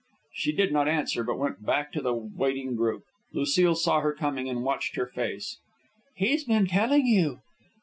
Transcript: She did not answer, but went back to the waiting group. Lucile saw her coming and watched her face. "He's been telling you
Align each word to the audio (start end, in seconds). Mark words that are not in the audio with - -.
She 0.33 0.51
did 0.51 0.71
not 0.73 0.87
answer, 0.87 1.23
but 1.23 1.37
went 1.37 1.63
back 1.63 1.91
to 1.91 2.01
the 2.01 2.15
waiting 2.15 2.75
group. 2.75 3.03
Lucile 3.33 3.75
saw 3.75 3.99
her 4.01 4.13
coming 4.13 4.49
and 4.49 4.63
watched 4.63 4.95
her 4.95 5.05
face. 5.05 5.59
"He's 6.15 6.43
been 6.45 6.65
telling 6.65 7.05
you 7.05 7.41